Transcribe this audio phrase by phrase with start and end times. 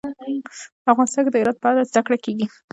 [0.91, 2.45] افغانستان کې د هرات په اړه زده کړه کېږي.